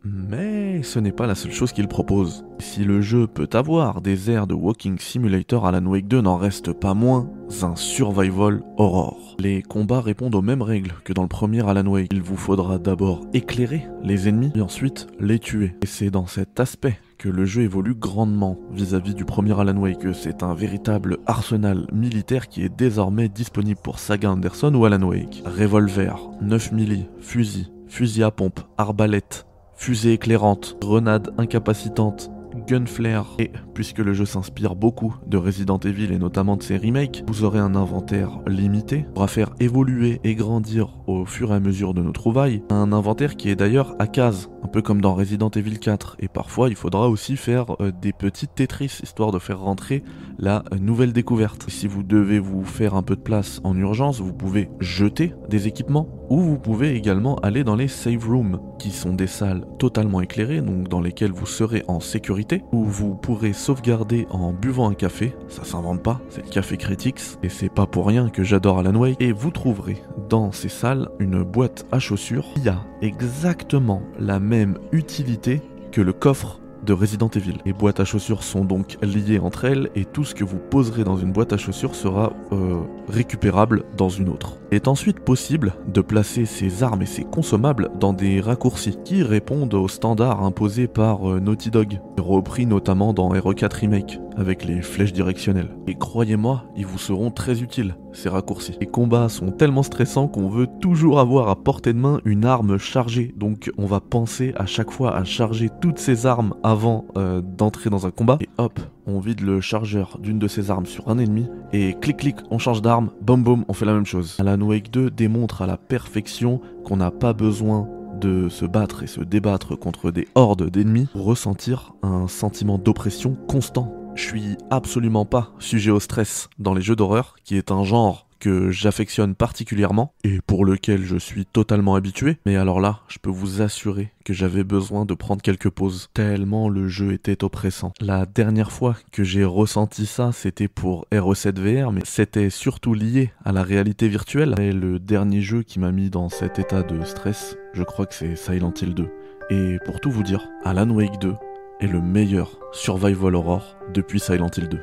Mais 0.04 0.84
ce 0.84 1.00
n'est 1.00 1.12
pas 1.12 1.28
la 1.28 1.36
seule 1.36 1.52
chose 1.52 1.72
qu'il 1.72 1.88
propose. 1.88 2.46
Si 2.60 2.84
le 2.84 3.02
jeu 3.02 3.28
peut 3.28 3.50
avoir 3.54 4.02
des 4.02 4.32
airs 4.32 4.48
de 4.48 4.54
Walking 4.54 4.98
Simulator, 5.00 5.66
Alan 5.66 5.86
Wake 5.86 6.08
2 6.08 6.22
n'en 6.22 6.38
reste 6.38 6.74
pas 6.74 6.94
moins 6.94 7.30
un 7.62 7.76
survival 7.76 8.62
horror. 8.78 9.36
Les 9.40 9.62
combats 9.62 10.02
répondent 10.02 10.36
aux 10.36 10.42
mêmes 10.42 10.62
règles 10.62 10.94
que 11.04 11.14
dans 11.14 11.22
le 11.22 11.28
premier 11.28 11.68
Alan 11.68 11.86
Wake. 11.86 12.10
Il 12.12 12.22
vous 12.22 12.38
faudra 12.38 12.78
d'abord 12.78 13.22
éclairer 13.34 13.88
les 14.04 14.28
ennemis 14.28 14.52
et 14.56 14.62
ensuite 14.62 15.08
les 15.20 15.40
tuer. 15.40 15.76
Et 15.82 15.88
c'est 15.88 16.10
dans 16.10 16.28
cet 16.28 16.60
aspect 16.60 17.00
que 17.18 17.30
le 17.30 17.46
jeu 17.46 17.64
évolue 17.64 17.96
grandement 17.96 18.60
vis-à-vis 18.72 19.16
du 19.16 19.26
premier 19.26 19.60
Alan 19.60 19.78
Wake, 19.78 20.06
c'est 20.14 20.44
un 20.44 20.54
véritable 20.54 21.18
arsenal 21.26 21.88
militaire 21.92 22.48
qui 22.48 22.64
est 22.64 22.76
désormais 22.76 23.28
disponible 23.28 23.80
pour 23.82 23.98
Saga 23.98 24.32
Anderson 24.32 24.74
ou 24.76 24.86
Alan 24.86 25.02
Wake. 25.02 25.44
Revolver, 25.46 26.30
9 26.42 26.72
milli, 26.74 27.06
fusil, 27.20 27.72
fusil 27.88 28.24
à 28.24 28.32
pompe, 28.32 28.60
arbalète, 28.78 29.46
fusée 29.76 30.14
éclairante, 30.14 30.78
grenade 30.80 31.34
incapacitante, 31.38 32.32
gunflare. 32.68 33.36
Et 33.40 33.52
puisque 33.74 34.00
le 34.00 34.14
jeu 34.14 34.26
s'inspire 34.26 34.76
beaucoup 34.76 35.16
de 35.26 35.38
Resident 35.38 35.80
Evil 35.80 36.12
et 36.12 36.20
notamment 36.20 36.58
de 36.58 36.64
ses 36.64 36.78
remakes, 36.78 37.24
vous 37.28 37.44
aurez 37.44 37.60
un 37.60 37.76
inventaire 37.76 38.40
limité, 38.48 39.06
pour 39.16 39.30
faire 39.30 39.52
évoluer 39.60 40.20
et 40.24 40.36
grandir 40.36 40.90
au 41.08 41.26
fur 41.26 41.52
et 41.52 41.56
à 41.56 41.60
mesure 41.60 41.94
de 41.94 42.02
nos 42.02 42.12
trouvailles. 42.12 42.64
Un 42.70 42.92
inventaire 42.92 43.38
qui 43.38 43.50
est 43.50 43.56
d'ailleurs 43.56 43.96
à 44.00 44.08
case, 44.08 44.50
un 44.64 44.68
peu 44.68 44.82
comme 44.82 45.02
dans 45.02 45.16
Resident 45.16 45.50
Evil 45.50 45.80
4. 45.80 46.18
Et 46.20 46.28
parfois, 46.28 46.70
il 46.70 46.76
faudra 46.76 47.10
aussi 47.10 47.38
faire 47.38 47.82
euh, 47.82 47.92
des 48.02 48.14
petites 48.14 48.56
Tetris, 48.56 49.00
histoire 49.04 49.32
de 49.32 49.40
faire 49.40 49.60
rentrer 49.60 50.04
la 50.40 50.64
nouvelle 50.80 51.14
découverte. 51.14 51.66
si 51.70 51.88
vous 51.88 52.04
devez 52.04 52.40
vous 52.40 52.64
faire 52.64 52.96
un 52.96 53.04
peu 53.04 53.16
de 53.16 53.22
place 53.22 53.62
en 53.64 53.76
urgence, 53.78 54.20
vous 54.20 54.34
pouvez 54.34 54.70
jeter 54.80 55.34
des 55.50 55.68
équipements, 55.68 56.10
ou 56.30 56.40
vous 56.40 56.58
pouvez 56.58 56.96
également 56.96 57.36
aller 57.38 57.64
dans 57.64 57.76
les 57.76 57.88
save 57.88 58.28
rooms, 58.28 58.60
qui 58.80 58.92
sont 58.92 59.14
des 59.14 59.28
salles 59.28 59.66
totalement 59.80 60.22
éclairées, 60.22 60.62
donc 60.62 60.88
dans 60.90 61.02
lesquelles 61.02 61.32
vous 61.32 61.46
serez 61.46 61.84
en 61.88 62.00
sécurité, 62.00 62.57
où 62.72 62.84
vous 62.84 63.16
pourrez 63.16 63.54
sauvegarder 63.54 64.28
en 64.30 64.52
buvant 64.54 64.90
un 64.90 64.94
café, 64.94 65.34
ça 65.48 65.64
s'invente 65.64 66.04
pas, 66.04 66.22
c'est 66.30 66.44
le 66.44 66.50
café 66.50 66.78
Critics, 66.78 67.22
et 67.44 67.50
c'est 67.50 67.70
pas 67.70 67.86
pour 67.86 68.08
rien 68.08 68.30
que 68.30 68.44
j'adore 68.44 68.80
Alan 68.80 68.96
Wake, 68.96 69.22
et 69.22 69.32
vous 69.32 69.52
trouverez 69.52 70.02
dans 70.30 70.52
ces 70.52 70.70
salles 70.70 71.10
une 71.20 71.44
boîte 71.44 71.86
à 71.92 72.00
chaussures 72.00 72.46
qui 72.56 72.68
a 72.70 72.84
exactement 73.02 74.02
la 74.20 74.40
même 74.40 74.78
utilité 74.92 75.62
que 75.92 76.02
le 76.02 76.14
coffre 76.14 76.60
de 76.88 76.94
Resident 76.94 77.30
Evil. 77.36 77.58
Les 77.66 77.74
boîtes 77.74 78.00
à 78.00 78.06
chaussures 78.06 78.44
sont 78.44 78.66
donc 78.66 78.98
liées 79.04 79.40
entre 79.40 79.66
elles 79.66 79.90
et 79.96 80.06
tout 80.06 80.24
ce 80.24 80.34
que 80.34 80.46
vous 80.46 80.58
poserez 80.58 81.04
dans 81.04 81.18
une 81.18 81.34
boîte 81.34 81.54
à 81.54 81.58
chaussures 81.58 81.94
sera 81.94 82.34
euh, 82.54 82.80
récupérable 83.10 83.84
dans 83.98 84.10
une 84.10 84.30
autre. 84.30 84.58
Il 84.72 84.76
est 84.76 84.88
ensuite 84.88 85.20
possible 85.20 85.74
de 85.88 86.02
placer 86.02 86.46
ces 86.46 86.84
armes 86.84 87.02
et 87.02 87.06
ces 87.06 87.24
consommables 87.24 87.90
dans 88.00 88.14
des 88.14 88.40
raccourcis 88.40 88.98
qui 89.04 89.22
répondent 89.22 89.74
aux 89.74 89.90
standards 89.90 90.44
imposés 90.44 90.88
par 90.88 91.30
euh, 91.30 91.40
Naughty 91.40 91.70
Dog, 91.70 92.00
repris 92.18 92.66
notamment 92.66 93.14
dans 93.14 93.34
RE4 93.34 93.76
Remake 93.76 94.20
avec 94.38 94.64
les 94.64 94.82
flèches 94.82 95.14
directionnelles. 95.14 95.76
Et 95.88 95.96
croyez-moi, 95.96 96.66
ils 96.78 96.86
vous 96.86 96.98
seront 96.98 97.32
très 97.32 97.62
utiles, 97.62 97.98
ces 98.14 98.30
raccourcis. 98.30 98.78
Les 98.80 98.88
combats 98.88 99.30
sont 99.30 99.52
tellement 99.52 99.84
stressants 99.84 100.28
qu'on 100.28 100.48
veut 100.48 100.68
toujours 100.80 101.20
avoir 101.20 101.50
à 101.50 101.56
portée 101.56 101.94
de 101.94 102.00
main 102.00 102.22
une 102.24 102.46
arme 102.46 102.78
chargée, 102.78 103.34
donc 103.36 103.72
on 103.78 103.86
va 103.86 104.00
penser 104.00 104.54
à 104.56 104.66
chaque 104.66 104.92
fois 104.92 105.16
à 105.16 105.24
charger 105.24 105.70
toutes 105.82 106.00
ces 106.00 106.26
armes 106.26 106.54
avant 106.64 107.06
euh, 107.18 107.42
d'entrer 107.42 107.90
dans 107.90 108.06
un 108.06 108.12
combat, 108.12 108.38
et 108.40 108.50
hop, 108.58 108.80
on 109.08 109.20
vide 109.20 109.42
le 109.42 109.60
chargeur 109.60 110.18
d'une 110.22 110.40
de 110.40 110.48
ces 110.48 110.70
armes 110.72 110.86
sur 110.86 111.10
un 111.10 111.18
ennemi, 111.18 111.48
et 111.74 111.96
clic 112.00 112.18
clic, 112.18 112.36
on 112.52 112.60
change 112.60 112.82
d'arme, 112.82 113.10
boum 113.22 113.44
boum, 113.44 113.66
on 113.68 113.74
fait 113.74 113.86
la 113.86 113.94
même 113.94 114.06
chose. 114.06 114.38
Alan 114.40 114.62
Wake 114.62 114.92
2 114.92 115.10
démontre 115.10 115.62
à 115.62 115.68
la 115.68 115.78
perfection 115.78 116.62
qu'on 116.86 116.98
n'a 116.98 117.12
pas 117.12 117.34
besoin 117.34 117.88
de 118.20 118.50
se 118.50 118.66
battre 118.66 119.04
et 119.04 119.08
se 119.08 119.22
débattre 119.22 119.78
contre 119.78 120.12
des 120.12 120.28
hordes 120.36 120.70
d'ennemis 120.70 121.08
pour 121.12 121.26
ressentir 121.26 121.94
un 122.02 122.28
sentiment 122.28 122.78
d'oppression 122.78 123.38
constant 123.48 123.94
je 124.18 124.24
suis 124.24 124.58
absolument 124.72 125.26
pas 125.26 125.52
sujet 125.60 125.92
au 125.92 126.00
stress 126.00 126.50
dans 126.60 126.74
les 126.74 126.82
jeux 126.82 126.96
d'horreur, 126.96 127.36
qui 127.44 127.56
est 127.56 127.72
un 127.72 127.84
genre 127.84 128.28
que 128.40 128.70
j'affectionne 128.70 129.34
particulièrement 129.36 130.14
et 130.24 130.42
pour 130.46 130.66
lequel 130.66 131.04
je 131.04 131.18
suis 131.18 131.46
totalement 131.46 131.96
habitué. 131.96 132.38
Mais 132.46 132.56
alors 132.56 132.80
là, 132.80 133.00
je 133.08 133.18
peux 133.20 133.32
vous 133.32 133.62
assurer 133.62 134.12
que 134.26 134.34
j'avais 134.34 134.64
besoin 134.64 135.06
de 135.06 135.14
prendre 135.14 135.42
quelques 135.42 135.70
pauses, 135.70 136.10
tellement 136.14 136.70
le 136.70 136.88
jeu 136.88 137.14
était 137.14 137.44
oppressant. 137.44 137.94
La 138.00 138.26
dernière 138.26 138.72
fois 138.72 138.96
que 139.12 139.24
j'ai 139.24 139.44
ressenti 139.44 140.06
ça, 140.06 140.32
c'était 140.34 140.68
pour 140.68 141.08
RE7 141.12 141.60
VR, 141.60 141.92
mais 141.92 142.02
c'était 142.06 142.50
surtout 142.50 142.94
lié 142.94 143.32
à 143.44 143.52
la 143.52 143.64
réalité 143.64 144.08
virtuelle. 144.08 144.56
Et 144.60 144.72
le 144.72 145.00
dernier 145.00 145.42
jeu 145.42 145.64
qui 145.64 145.80
m'a 145.80 145.92
mis 145.92 146.10
dans 146.10 146.30
cet 146.30 146.60
état 146.60 146.84
de 146.84 147.04
stress, 147.06 147.58
je 147.74 147.84
crois 147.84 148.06
que 148.06 148.14
c'est 148.14 148.36
Silent 148.36 148.74
Hill 148.82 148.94
2. 148.94 149.10
Et 149.50 149.78
pour 149.86 150.00
tout 150.00 150.12
vous 150.12 150.24
dire, 150.24 150.48
Alan 150.64 150.90
Wake 150.90 151.20
2 151.22 151.34
est 151.80 151.88
le 151.88 152.02
meilleur 152.02 152.58
survival 152.72 153.36
horror 153.36 153.78
depuis 153.94 154.20
Silent 154.20 154.50
Hill 154.58 154.70
2. 154.70 154.80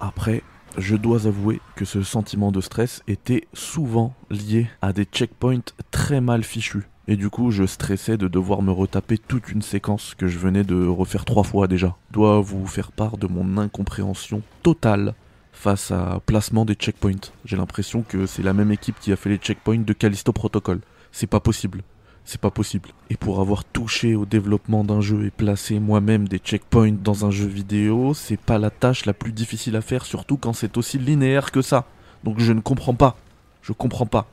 Après, 0.00 0.42
je 0.78 0.96
dois 0.96 1.26
avouer 1.26 1.60
que 1.74 1.84
ce 1.84 2.02
sentiment 2.02 2.52
de 2.52 2.60
stress 2.60 3.02
était 3.08 3.46
souvent 3.52 4.14
lié 4.30 4.68
à 4.82 4.92
des 4.92 5.04
checkpoints 5.04 5.74
très 5.90 6.20
mal 6.20 6.44
fichus. 6.44 6.84
Et 7.08 7.16
du 7.16 7.28
coup, 7.28 7.50
je 7.50 7.64
stressais 7.64 8.16
de 8.16 8.28
devoir 8.28 8.62
me 8.62 8.70
retaper 8.70 9.18
toute 9.18 9.50
une 9.50 9.62
séquence 9.62 10.14
que 10.14 10.28
je 10.28 10.38
venais 10.38 10.62
de 10.62 10.86
refaire 10.86 11.24
trois 11.24 11.42
fois 11.42 11.66
déjà. 11.66 11.96
Je 12.10 12.14
dois 12.14 12.40
vous 12.40 12.66
faire 12.66 12.92
part 12.92 13.16
de 13.16 13.26
mon 13.26 13.58
incompréhension 13.58 14.42
totale 14.62 15.14
face 15.60 15.90
à 15.90 16.20
placement 16.24 16.64
des 16.64 16.74
checkpoints. 16.74 17.30
J'ai 17.44 17.56
l'impression 17.56 18.02
que 18.02 18.24
c'est 18.24 18.42
la 18.42 18.54
même 18.54 18.72
équipe 18.72 18.98
qui 18.98 19.12
a 19.12 19.16
fait 19.16 19.28
les 19.28 19.36
checkpoints 19.36 19.84
de 19.84 19.92
Callisto 19.92 20.32
Protocol. 20.32 20.80
C'est 21.12 21.26
pas 21.26 21.40
possible. 21.40 21.82
C'est 22.24 22.40
pas 22.40 22.50
possible. 22.50 22.88
Et 23.10 23.16
pour 23.16 23.40
avoir 23.40 23.64
touché 23.64 24.14
au 24.14 24.24
développement 24.24 24.84
d'un 24.84 25.02
jeu 25.02 25.26
et 25.26 25.30
placé 25.30 25.78
moi-même 25.78 26.28
des 26.28 26.38
checkpoints 26.38 26.92
dans 26.92 27.26
un 27.26 27.30
jeu 27.30 27.46
vidéo, 27.46 28.14
c'est 28.14 28.40
pas 28.40 28.58
la 28.58 28.70
tâche 28.70 29.04
la 29.04 29.12
plus 29.12 29.32
difficile 29.32 29.76
à 29.76 29.82
faire, 29.82 30.06
surtout 30.06 30.38
quand 30.38 30.54
c'est 30.54 30.78
aussi 30.78 30.98
linéaire 30.98 31.52
que 31.52 31.60
ça. 31.60 31.86
Donc 32.24 32.40
je 32.40 32.52
ne 32.52 32.60
comprends 32.60 32.94
pas. 32.94 33.18
Je 33.62 33.72
comprends 33.72 34.06
pas. 34.06 34.28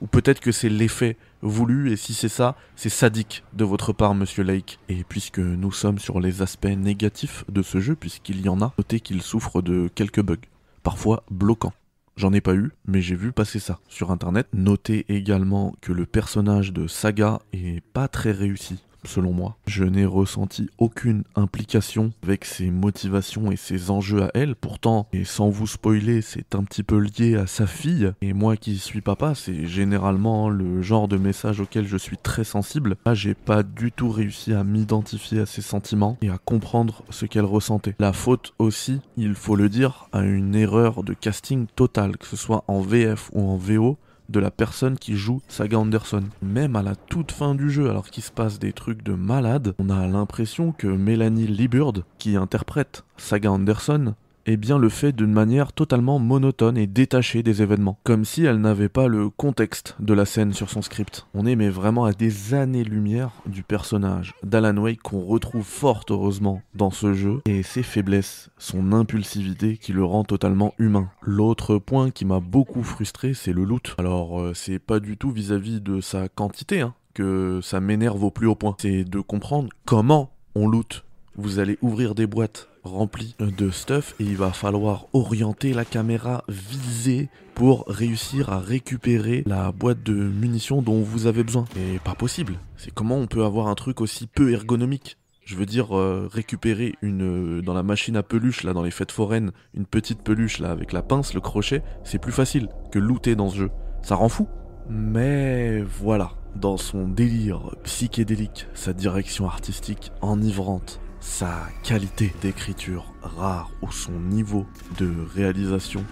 Ou 0.00 0.06
peut-être 0.06 0.40
que 0.40 0.52
c'est 0.52 0.70
l'effet 0.70 1.16
voulu, 1.42 1.92
et 1.92 1.96
si 1.96 2.14
c'est 2.14 2.28
ça, 2.28 2.56
c'est 2.76 2.88
sadique 2.88 3.44
de 3.52 3.64
votre 3.64 3.92
part, 3.92 4.14
monsieur 4.14 4.42
Lake. 4.42 4.78
Et 4.88 5.04
puisque 5.04 5.38
nous 5.38 5.72
sommes 5.72 5.98
sur 5.98 6.18
les 6.18 6.40
aspects 6.40 6.64
négatifs 6.64 7.44
de 7.50 7.60
ce 7.60 7.78
jeu, 7.78 7.94
puisqu'il 7.94 8.40
y 8.40 8.48
en 8.48 8.62
a, 8.62 8.72
notez 8.78 9.00
qu'il 9.00 9.20
souffre 9.20 9.60
de 9.60 9.90
quelques 9.94 10.22
bugs 10.22 10.38
parfois 10.82 11.24
bloquant. 11.30 11.72
J'en 12.16 12.32
ai 12.32 12.40
pas 12.40 12.54
eu, 12.54 12.72
mais 12.86 13.00
j'ai 13.00 13.14
vu 13.16 13.32
passer 13.32 13.58
ça 13.58 13.78
sur 13.88 14.10
internet. 14.10 14.46
Notez 14.52 15.06
également 15.08 15.74
que 15.80 15.92
le 15.92 16.04
personnage 16.04 16.72
de 16.72 16.86
Saga 16.86 17.40
est 17.52 17.82
pas 17.92 18.08
très 18.08 18.32
réussi 18.32 18.82
selon 19.04 19.32
moi. 19.32 19.56
Je 19.66 19.84
n'ai 19.84 20.04
ressenti 20.04 20.68
aucune 20.78 21.24
implication 21.36 22.12
avec 22.22 22.44
ses 22.44 22.70
motivations 22.70 23.50
et 23.50 23.56
ses 23.56 23.90
enjeux 23.90 24.22
à 24.22 24.30
elle. 24.34 24.54
Pourtant, 24.54 25.06
et 25.12 25.24
sans 25.24 25.48
vous 25.50 25.66
spoiler, 25.66 26.22
c'est 26.22 26.54
un 26.54 26.64
petit 26.64 26.82
peu 26.82 26.98
lié 26.98 27.36
à 27.36 27.46
sa 27.46 27.66
fille. 27.66 28.12
Et 28.22 28.32
moi 28.32 28.56
qui 28.56 28.78
suis 28.78 29.00
papa, 29.00 29.34
c'est 29.34 29.66
généralement 29.66 30.48
le 30.48 30.82
genre 30.82 31.08
de 31.08 31.16
message 31.16 31.60
auquel 31.60 31.86
je 31.86 31.96
suis 31.96 32.16
très 32.16 32.44
sensible. 32.44 32.96
Là, 33.06 33.14
j'ai 33.14 33.34
pas 33.34 33.62
du 33.62 33.92
tout 33.92 34.10
réussi 34.10 34.52
à 34.52 34.64
m'identifier 34.64 35.40
à 35.40 35.46
ses 35.46 35.62
sentiments 35.62 36.16
et 36.22 36.30
à 36.30 36.38
comprendre 36.38 37.02
ce 37.10 37.26
qu'elle 37.26 37.44
ressentait. 37.44 37.94
La 37.98 38.12
faute 38.12 38.54
aussi, 38.58 39.00
il 39.16 39.34
faut 39.34 39.56
le 39.56 39.68
dire, 39.68 40.08
à 40.12 40.20
une 40.20 40.54
erreur 40.54 41.02
de 41.02 41.14
casting 41.14 41.66
totale, 41.74 42.16
que 42.16 42.26
ce 42.26 42.36
soit 42.36 42.64
en 42.68 42.80
VF 42.80 43.30
ou 43.32 43.48
en 43.48 43.56
VO 43.56 43.98
de 44.32 44.40
la 44.40 44.50
personne 44.50 44.98
qui 44.98 45.14
joue 45.14 45.42
Saga 45.46 45.78
Anderson. 45.78 46.24
Même 46.42 46.74
à 46.74 46.82
la 46.82 46.96
toute 46.96 47.30
fin 47.30 47.54
du 47.54 47.70
jeu, 47.70 47.88
alors 47.88 48.08
qu'il 48.10 48.22
se 48.22 48.32
passe 48.32 48.58
des 48.58 48.72
trucs 48.72 49.02
de 49.02 49.12
malade, 49.12 49.74
on 49.78 49.90
a 49.90 50.06
l'impression 50.08 50.72
que 50.72 50.86
Mélanie 50.86 51.46
Liburd, 51.46 52.04
qui 52.18 52.36
interprète 52.36 53.04
Saga 53.16 53.52
Anderson, 53.52 54.14
eh 54.46 54.56
bien 54.56 54.78
le 54.78 54.88
fait 54.88 55.12
d'une 55.12 55.32
manière 55.32 55.72
totalement 55.72 56.18
monotone 56.18 56.76
et 56.76 56.86
détachée 56.86 57.42
des 57.42 57.62
événements, 57.62 57.98
comme 58.04 58.24
si 58.24 58.44
elle 58.44 58.60
n'avait 58.60 58.88
pas 58.88 59.06
le 59.06 59.30
contexte 59.30 59.96
de 60.00 60.14
la 60.14 60.24
scène 60.24 60.52
sur 60.52 60.70
son 60.70 60.82
script. 60.82 61.26
On 61.34 61.46
est 61.46 61.54
vraiment 61.68 62.04
à 62.04 62.12
des 62.12 62.54
années-lumière 62.54 63.30
du 63.46 63.62
personnage 63.62 64.34
d'Alan 64.42 64.76
Wake 64.76 65.02
qu'on 65.02 65.20
retrouve 65.20 65.64
fort 65.64 66.04
heureusement 66.10 66.62
dans 66.74 66.90
ce 66.90 67.12
jeu, 67.12 67.40
et 67.46 67.62
ses 67.62 67.82
faiblesses, 67.82 68.50
son 68.58 68.92
impulsivité 68.92 69.76
qui 69.76 69.92
le 69.92 70.04
rend 70.04 70.24
totalement 70.24 70.74
humain. 70.78 71.10
L'autre 71.22 71.78
point 71.78 72.10
qui 72.10 72.24
m'a 72.24 72.40
beaucoup 72.40 72.82
frustré, 72.82 73.34
c'est 73.34 73.52
le 73.52 73.64
loot. 73.64 73.94
Alors 73.98 74.40
euh, 74.40 74.52
c'est 74.54 74.78
pas 74.78 75.00
du 75.00 75.16
tout 75.16 75.30
vis-à-vis 75.30 75.80
de 75.80 76.00
sa 76.00 76.28
quantité, 76.28 76.80
hein, 76.80 76.94
que 77.14 77.60
ça 77.62 77.80
m'énerve 77.80 78.24
au 78.24 78.30
plus 78.30 78.46
haut 78.46 78.54
point. 78.54 78.76
C'est 78.78 79.04
de 79.04 79.20
comprendre 79.20 79.68
comment 79.84 80.32
on 80.54 80.68
loot. 80.68 81.04
Vous 81.36 81.58
allez 81.58 81.78
ouvrir 81.80 82.14
des 82.14 82.26
boîtes 82.26 82.68
rempli 82.82 83.34
de 83.38 83.70
stuff 83.70 84.14
et 84.20 84.24
il 84.24 84.36
va 84.36 84.52
falloir 84.52 85.06
orienter 85.12 85.72
la 85.72 85.84
caméra 85.84 86.44
visée 86.48 87.28
pour 87.54 87.84
réussir 87.86 88.50
à 88.50 88.58
récupérer 88.58 89.42
la 89.46 89.72
boîte 89.72 90.02
de 90.02 90.14
munitions 90.14 90.82
dont 90.82 91.00
vous 91.00 91.26
avez 91.26 91.44
besoin. 91.44 91.64
Et 91.76 91.98
pas 91.98 92.14
possible. 92.14 92.54
C'est 92.76 92.92
comment 92.92 93.16
on 93.16 93.26
peut 93.26 93.44
avoir 93.44 93.68
un 93.68 93.74
truc 93.74 94.00
aussi 94.00 94.26
peu 94.26 94.52
ergonomique? 94.52 95.18
Je 95.44 95.56
veux 95.56 95.66
dire, 95.66 95.96
euh, 95.96 96.28
récupérer 96.32 96.94
une 97.02 97.58
euh, 97.58 97.62
dans 97.62 97.74
la 97.74 97.82
machine 97.82 98.16
à 98.16 98.22
peluche, 98.22 98.62
là, 98.62 98.72
dans 98.72 98.82
les 98.82 98.92
fêtes 98.92 99.10
foraines, 99.10 99.50
une 99.74 99.86
petite 99.86 100.22
peluche, 100.22 100.60
là, 100.60 100.70
avec 100.70 100.92
la 100.92 101.02
pince, 101.02 101.34
le 101.34 101.40
crochet, 101.40 101.82
c'est 102.04 102.20
plus 102.20 102.32
facile 102.32 102.68
que 102.92 103.00
looter 103.00 103.34
dans 103.34 103.48
ce 103.48 103.56
jeu. 103.56 103.70
Ça 104.02 104.14
rend 104.14 104.28
fou. 104.28 104.46
Mais 104.88 105.82
voilà, 105.82 106.30
dans 106.54 106.76
son 106.76 107.08
délire 107.08 107.74
psychédélique, 107.82 108.68
sa 108.74 108.92
direction 108.92 109.46
artistique 109.46 110.12
enivrante, 110.20 111.00
sa 111.22 111.68
qualité 111.84 112.34
d'écriture 112.42 113.14
rare 113.22 113.70
ou 113.80 113.92
son 113.92 114.18
niveau 114.18 114.66
de 114.98 115.08
réalisation 115.34 116.04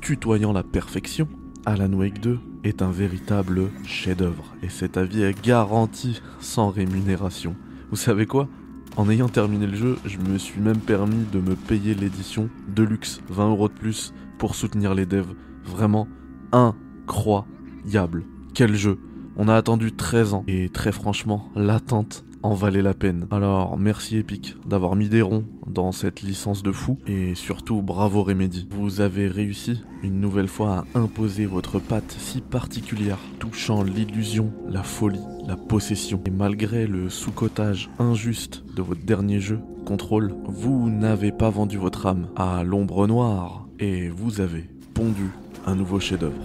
tutoyant 0.00 0.52
la 0.52 0.64
perfection, 0.64 1.28
Alan 1.64 1.92
Wake 1.92 2.20
2 2.20 2.40
est 2.64 2.82
un 2.82 2.90
véritable 2.90 3.70
chef-d'œuvre 3.84 4.54
et 4.62 4.68
cet 4.68 4.96
avis 4.96 5.22
est 5.22 5.40
garanti 5.40 6.20
sans 6.40 6.70
rémunération. 6.70 7.54
Vous 7.90 7.96
savez 7.96 8.26
quoi? 8.26 8.48
En 8.96 9.08
ayant 9.08 9.28
terminé 9.28 9.68
le 9.68 9.76
jeu, 9.76 9.98
je 10.04 10.18
me 10.18 10.36
suis 10.36 10.60
même 10.60 10.80
permis 10.80 11.24
de 11.32 11.38
me 11.38 11.54
payer 11.54 11.94
l'édition 11.94 12.50
Deluxe, 12.68 13.20
20 13.28 13.50
euros 13.50 13.68
de 13.68 13.74
plus 13.74 14.12
pour 14.36 14.56
soutenir 14.56 14.94
les 14.94 15.06
devs. 15.06 15.34
Vraiment 15.64 16.08
incroyable. 16.50 18.24
Quel 18.52 18.74
jeu 18.74 18.98
On 19.36 19.48
a 19.48 19.54
attendu 19.54 19.92
13 19.92 20.34
ans 20.34 20.44
et 20.48 20.70
très 20.70 20.92
franchement, 20.92 21.50
l'attente 21.54 22.24
en 22.46 22.54
valait 22.54 22.82
la 22.82 22.94
peine. 22.94 23.26
Alors 23.32 23.76
merci 23.76 24.18
Epic 24.18 24.54
d'avoir 24.66 24.94
mis 24.94 25.08
des 25.08 25.20
ronds 25.20 25.44
dans 25.66 25.90
cette 25.90 26.22
licence 26.22 26.62
de 26.62 26.70
fou 26.70 26.96
et 27.06 27.34
surtout 27.34 27.82
bravo 27.82 28.22
Remedy. 28.22 28.68
Vous 28.70 29.00
avez 29.00 29.26
réussi 29.26 29.82
une 30.04 30.20
nouvelle 30.20 30.46
fois 30.46 30.84
à 30.94 30.98
imposer 30.98 31.44
votre 31.44 31.80
patte 31.80 32.14
si 32.18 32.40
particulière, 32.40 33.18
touchant 33.40 33.82
l'illusion, 33.82 34.52
la 34.68 34.84
folie, 34.84 35.24
la 35.44 35.56
possession. 35.56 36.22
Et 36.24 36.30
malgré 36.30 36.86
le 36.86 37.10
sous-cotage 37.10 37.90
injuste 37.98 38.62
de 38.76 38.82
votre 38.82 39.04
dernier 39.04 39.40
jeu, 39.40 39.58
Control, 39.84 40.32
vous 40.44 40.88
n'avez 40.88 41.32
pas 41.32 41.50
vendu 41.50 41.78
votre 41.78 42.06
âme 42.06 42.28
à 42.36 42.62
l'ombre 42.62 43.08
noire 43.08 43.66
et 43.80 44.08
vous 44.08 44.40
avez 44.40 44.68
pondu 44.94 45.30
un 45.66 45.74
nouveau 45.74 45.98
chef-d'œuvre. 45.98 46.40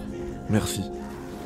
Merci. 0.50 0.82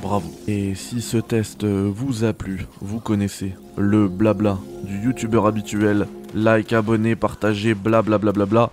Bravo. 0.02 0.30
Et 0.46 0.74
si 0.74 1.00
ce 1.00 1.16
test 1.16 1.64
vous 1.64 2.24
a 2.24 2.32
plu, 2.32 2.66
vous 2.80 3.00
connaissez 3.00 3.54
le 3.76 4.08
blabla 4.08 4.58
du 4.84 4.98
youtubeur 5.00 5.46
habituel. 5.46 6.06
Like, 6.34 6.72
abonné, 6.72 7.16
partagez, 7.16 7.74
blablabla. 7.74 8.70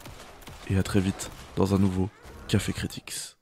Et 0.69 0.77
à 0.77 0.83
très 0.83 0.99
vite 0.99 1.29
dans 1.55 1.73
un 1.75 1.79
nouveau 1.79 2.09
Café 2.47 2.73
Critics. 2.73 3.35